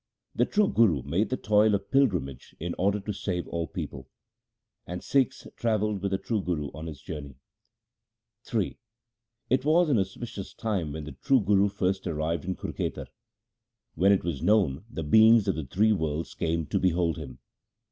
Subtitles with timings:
[0.33, 4.09] The true Guru made the toil of pilgrimage in order to save all people;
[4.87, 7.35] And Sikhs travelled with the true Guru on his journey.
[8.51, 8.63] Ill
[9.51, 13.09] It was an auspicious time when the true Guru first arrived in Kurkhetar.
[13.93, 17.37] When it was known, the beings of the three worlds came to behold him.